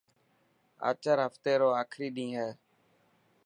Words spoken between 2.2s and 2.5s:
هي.